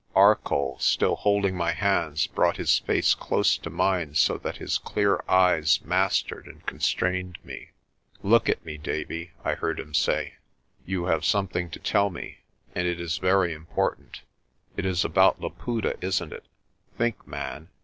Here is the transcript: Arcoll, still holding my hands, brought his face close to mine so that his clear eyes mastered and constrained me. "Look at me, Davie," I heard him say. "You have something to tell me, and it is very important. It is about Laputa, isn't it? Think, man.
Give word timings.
Arcoll, 0.15 0.79
still 0.79 1.15
holding 1.15 1.55
my 1.55 1.73
hands, 1.73 2.25
brought 2.25 2.57
his 2.57 2.79
face 2.79 3.13
close 3.13 3.55
to 3.55 3.69
mine 3.69 4.15
so 4.15 4.35
that 4.35 4.57
his 4.57 4.79
clear 4.79 5.23
eyes 5.29 5.79
mastered 5.85 6.47
and 6.47 6.65
constrained 6.65 7.37
me. 7.43 7.69
"Look 8.23 8.49
at 8.49 8.65
me, 8.65 8.79
Davie," 8.79 9.33
I 9.45 9.53
heard 9.53 9.79
him 9.79 9.93
say. 9.93 10.37
"You 10.87 11.05
have 11.05 11.23
something 11.23 11.69
to 11.69 11.77
tell 11.79 12.09
me, 12.09 12.39
and 12.73 12.87
it 12.87 12.99
is 12.99 13.19
very 13.19 13.53
important. 13.53 14.21
It 14.75 14.87
is 14.87 15.05
about 15.05 15.39
Laputa, 15.39 15.95
isn't 16.03 16.33
it? 16.33 16.45
Think, 16.97 17.27
man. 17.27 17.69